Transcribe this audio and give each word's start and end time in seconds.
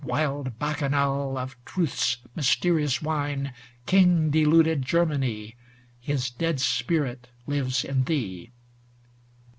Wild 0.03 0.57
Bacchanal 0.57 1.37
of 1.37 1.55
truth's 1.63 2.17
mysterious 2.35 3.03
wine, 3.03 3.53
King 3.85 4.31
deluded 4.31 4.81
Germany, 4.81 5.55
His 5.99 6.31
dead 6.31 6.59
spirit 6.59 7.27
lives 7.45 7.83
in 7.85 8.05
thee. 8.05 8.49